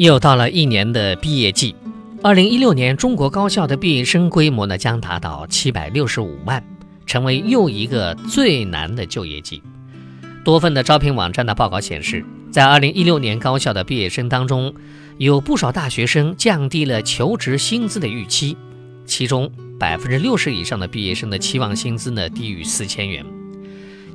[0.00, 1.76] 又到了一年的毕业季，
[2.22, 6.64] 二零一六年中国高校的毕业生规模呢将达到七百六十五万，
[7.04, 9.62] 成为又一个最难的就业季。
[10.42, 14.72] 多份的招聘网站的报告显示，在二零一六年高校的毕业生当中，
[15.18, 18.56] 有不少大学生降低了求职薪资的预期，
[19.04, 23.22] 其中百分之六十以上的毕业生的期望薪资呢低于四千元。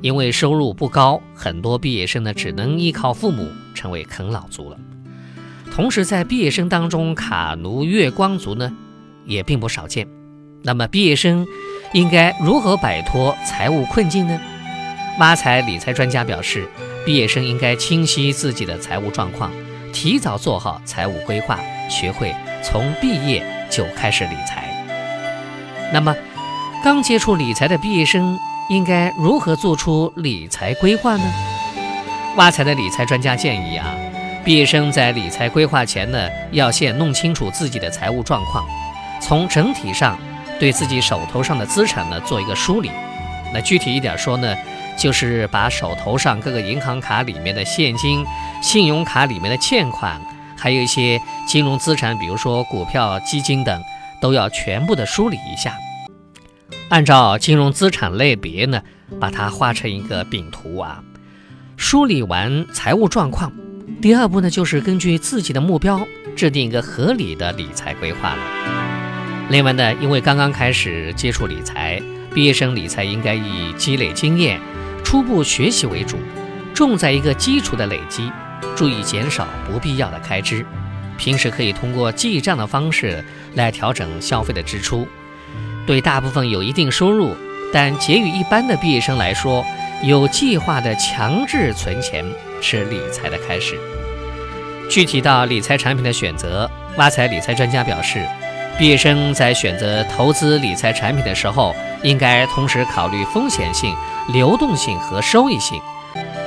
[0.02, 4.76] 因为收入不高，很多毕业生呢只能依靠父母，成为啃老族了。
[5.76, 8.74] 同时，在毕业生当中，卡奴月光族呢
[9.26, 10.08] 也并不少见。
[10.62, 11.46] 那么，毕业生
[11.92, 14.40] 应该如何摆脱财务困境呢？
[15.18, 16.66] 挖财理财专家表示，
[17.04, 19.52] 毕业生应该清晰自己的财务状况，
[19.92, 24.72] 提早做好财务规划，学会从毕业就开始理财。
[25.92, 26.16] 那么，
[26.82, 28.38] 刚接触理财的毕业生
[28.70, 31.24] 应该如何做出理财规划呢？
[32.38, 33.94] 挖财的理财专家建议啊。
[34.46, 38.64] 毕业生在理财规划前呢，要先弄清楚自己的财务状况，
[39.20, 40.16] 从整体上
[40.60, 42.88] 对自己手头上的资产呢做一个梳理。
[43.52, 44.54] 那具体一点说呢，
[44.96, 48.24] 就是把手头上各个银行卡里面的现金、
[48.62, 50.20] 信用卡里面的欠款，
[50.56, 53.82] 还有一些金融资产，比如说股票、基金等，
[54.20, 55.74] 都要全部的梳理一下。
[56.88, 58.80] 按照金融资产类别呢，
[59.20, 61.02] 把它画成一个饼图啊。
[61.76, 63.52] 梳理完财务状况。
[64.00, 68.42] 第二步呢，就是根据自己的目标制定一个合理的理财规划了。
[69.48, 72.00] 另外呢，因为刚刚开始接触理财，
[72.34, 74.60] 毕业生理财应该以积累经验、
[75.02, 76.18] 初步学习为主，
[76.74, 78.30] 重在一个基础的累积，
[78.76, 80.64] 注意减少不必要的开支。
[81.16, 83.24] 平时可以通过记账的方式
[83.54, 85.08] 来调整消费的支出。
[85.86, 87.34] 对大部分有一定收入
[87.72, 89.64] 但结余一般的毕业生来说，
[90.04, 92.22] 有计划的强制存钱
[92.60, 93.78] 是理财的开始。
[94.88, 98.24] 具体到理财产品的选择，挖财理财专家表示，
[98.78, 103.94] 毕业生在选择投资理财产品的时候，应该同时考虑风险性、
[104.32, 105.80] 流动性和收益性。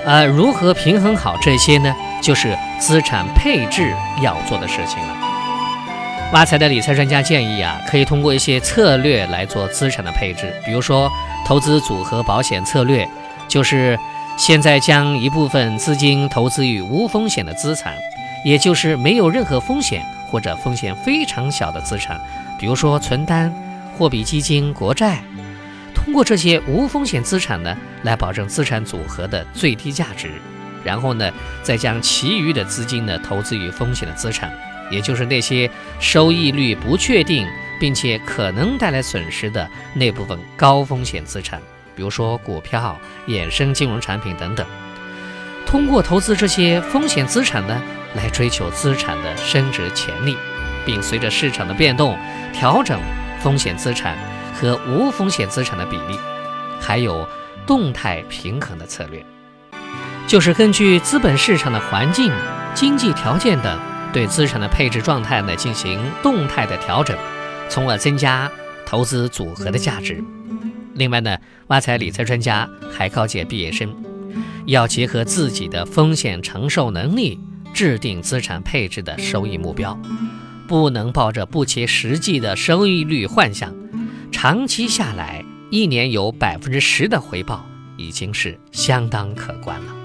[0.06, 1.94] 呃如何平衡好这些呢？
[2.22, 5.18] 就是资产配置要做的事情了。
[6.32, 11.12] 挖财的理财专家建议啊，可以通过一些策略来做资产的配置，比如说
[11.46, 13.08] 投资组合保险策略。
[13.48, 13.98] 就是
[14.40, 17.94] 现在将一部分资金投资于无风险的资产，
[18.46, 20.02] 也就是没有任何风险
[20.32, 22.18] 或者风险非常小的资产，
[22.58, 23.54] 比如说存单、
[23.98, 25.22] 货币基金、国债。
[25.94, 30.32] 通过这些无风险资产呢，来保证资产组合的最低价值，
[30.86, 31.30] 然后呢，
[31.62, 34.50] 再将其余的资金呢投资于风险的资产，
[34.90, 35.70] 也就是那些
[36.00, 37.46] 收益率不确定
[37.78, 41.62] 并且可能带来损失的那部分高风险资产。
[42.00, 44.66] 比如说股票、衍生金融产品等等，
[45.66, 47.78] 通过投资这些风险资产呢，
[48.16, 50.38] 来追求资产的升值潜力，
[50.86, 52.18] 并随着市场的变动
[52.54, 52.98] 调整
[53.42, 54.18] 风险资产
[54.56, 56.18] 和无风险资产的比例，
[56.80, 57.28] 还有
[57.68, 59.22] 动态平衡的策略，
[60.26, 62.32] 就是根据资本市场的环境、
[62.74, 63.78] 经济条件等，
[64.14, 67.18] 对资产的配置状态呢进行动态的调整，
[67.68, 68.50] 从而增加
[68.86, 70.24] 投资组合的价值。
[70.96, 73.94] 另外呢，挖财理财专家还告诫毕业生，
[74.66, 77.40] 要结合自己的风险承受能力，
[77.74, 79.98] 制定资产配置的收益目标，
[80.68, 83.74] 不能抱着不切实际的收益率幻想。
[84.32, 87.66] 长期下来，一年有百分之十的回报，
[87.98, 89.96] 已经是相当可观了。